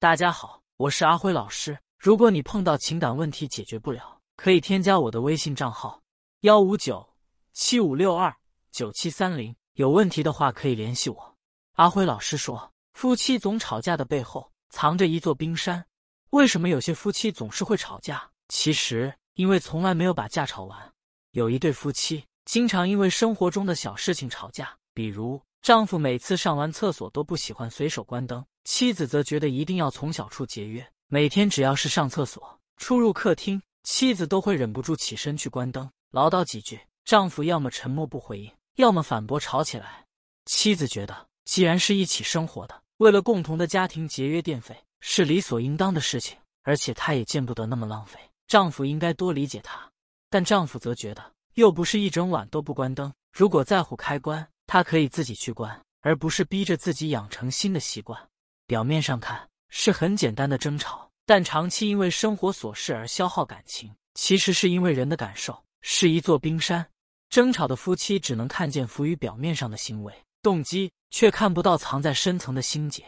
[0.00, 1.76] 大家好，我是阿辉老师。
[1.98, 6.00] 如果你碰到情感问题解决不了，可以添加我的微信账号：
[6.42, 7.04] 幺五九
[7.52, 8.32] 七五六二
[8.70, 9.52] 九七三零。
[9.72, 11.36] 有问题的话可以联系我。
[11.72, 15.84] 阿辉老师说，夫妻总吵架的背后藏着一座冰山。
[16.30, 18.30] 为什么有些夫妻总是会吵架？
[18.46, 20.92] 其实，因为从来没有把架吵完。
[21.32, 40.06] 有一对夫妻经常因为生活中的小事情吵架，比如丈夫每次上完厕所都不喜欢随手关灯，妻子则觉得一定要从小处节约，每天只要是上厕所、出入客厅，妻子都会忍不住起身去关灯，唠叨几句，丈夫要么沉默不回应，要么反驳，吵起来。
[40.46, 49.90] 妻子觉得，既然是一起生活的，为了共同的家庭节约电费是理所应当的事情，而且她也见不得那么浪费，丈夫应该多理解她。
[50.30, 53.12] 但丈夫则觉得，又不是一整晚都不关灯。
[53.32, 58.28] 如果在乎开关，他可以自己去关，而不是逼着自己养成新的习惯。
[58.66, 66.86] 表面上看是很简单的争吵，但长期因为生活琐事而消耗感情，其实是因为人的感受是一座冰山。
[67.30, 73.02] 争吵的夫妻只能看见浮于表面上的行为动机，却看不到藏在深层的心结。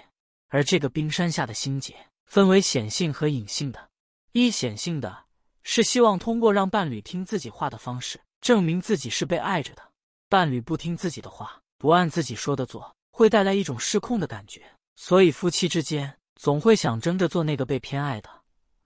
[0.49, 3.89] 而这个冰山下的心结，分为显性和隐性的。
[4.33, 5.25] 一显性的。
[5.63, 9.90] 是希望通过让伴侣听自己话的方式，证明自己是被爱着的。
[10.31, 14.63] 伴侣不听自己的话，不按自己说的做，会带来一种失控的感觉。
[14.95, 18.31] 所以夫妻之间总会想争着做那个被偏爱的。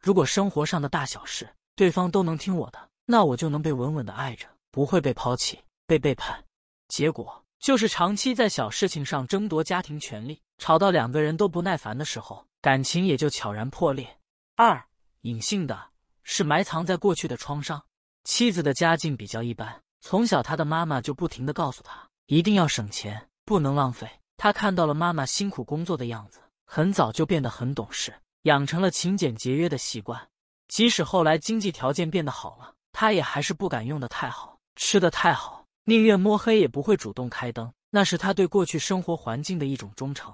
[0.00, 6.42] 如果生活上的大小事，对方都能听我的，那我就能被稳稳的爱着，不会被抛弃、被背叛。
[6.88, 14.18] 结果就是长期在小事情上争夺家庭权利，吵到两个人都不耐烦的时候，感情也就悄然破裂。
[14.56, 14.82] 二
[15.20, 15.90] 隐性的。
[16.26, 17.84] 是埋藏在过去的创伤。
[18.24, 24.06] 妻子的家境比较一般，从小他的妈妈就不停的告诉他一定要省钱，不能浪费。
[24.36, 30.28] 他看到了妈妈辛苦工作的样子，很早就变得很懂事，养成了勤俭节约的习惯。
[30.68, 37.72] 即使后来经济条件变得好了，他也还是不敢用的太好，吃的太好，宁愿摸黑也不会主动开灯。
[37.88, 40.30] 那是她对过去生活环境的一种忠诚。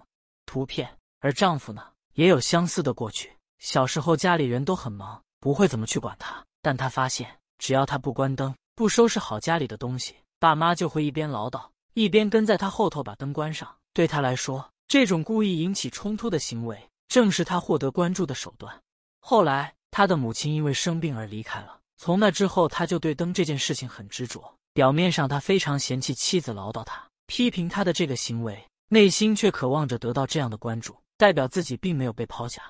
[0.47, 0.91] 图片。
[1.20, 3.31] 而丈夫呢，也有相似的过去。
[3.60, 5.22] 小时候家里人都很忙。
[5.38, 13.68] 不会怎么去管他，但他发现，只要他不关灯，不收拾好家里的东西，爸妈就会一边唠叨，一边跟在他后头把灯关上。
[13.92, 18.74] 对他来说，这种故意引起冲突的行为，正是他获得关注的手段。
[19.20, 24.54] 后来，他的母亲因为生病而离开了，从那之后，他就对灯这件事情很执着。
[24.72, 32.62] 表面上，他非常嫌弃妻子唠叨他，批评他的这个行为，内心却渴望着得到这样的关注，代表自己并没有被抛下。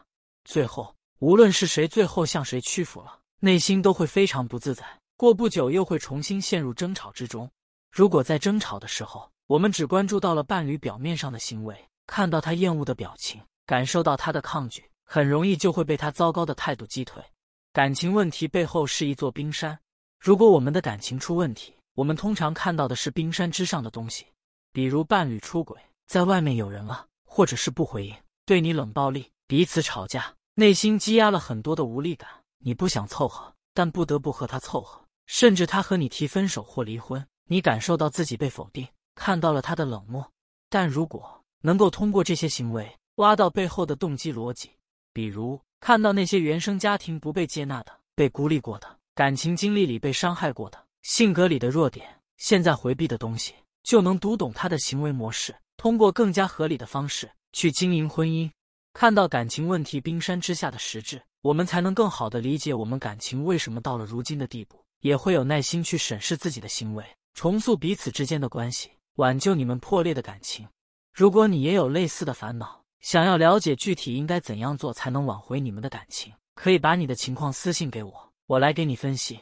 [0.43, 0.93] 最后。
[1.21, 4.85] 无论是谁最后向谁屈服了，内心都会非常不自在。
[5.21, 7.51] 过不久又会重新陷入争吵之中。
[7.93, 11.77] 如果在争吵的时候，我们只关注到了伴侣表面上的行为，
[12.07, 17.23] 看到他厌恶的表情，感受到他的抗拒，很容易就会被他糟糕的态度击退。
[17.71, 19.79] 感情问题背后是一座冰山。
[20.19, 24.25] 如果我们的感情出问题，我们通常看到的是冰山之上的东西，
[24.73, 28.17] 比如伴侣出轨，在外面有人了，或者是不回应，
[28.47, 30.35] 对你冷暴力，彼此吵架。
[30.55, 32.27] 内心积压了很多的无力感，
[32.57, 34.99] 你不想凑合，但不得不和他凑合。
[35.33, 40.29] 甚至他和你提分手或离婚，你感受到自己被否定，看到了他的冷漠。
[40.69, 44.69] 但如果能够通过这些行为挖到背后的动机逻辑，
[45.13, 53.55] 比如看到那些原生家庭不被接纳的、被孤立过的、感情经历里被伤害过的、性格里的弱点、现在回避的东西，
[53.85, 58.51] 就能读懂他的行为模式，通过更加合理的方式去经营婚姻。
[58.95, 70.67] 看到感情问题冰山之下的实质，我们才能更好的理解我们感情为什么到了如今的地步，也会有耐心去审视自己的行为，重塑彼此之间的关系，挽救你们破裂的感情。
[71.13, 79.41] 如果你也有类似的烦恼，想要了解具体应该怎样做才能挽回你们的感情，可以把你的情况私信给我，我来给你分析。